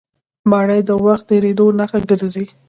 پاڼې 0.49 0.79
د 0.89 0.91
وخت 1.05 1.25
تېرېدو 1.31 1.65
نښه 1.79 1.99
ګرځي 2.09 2.45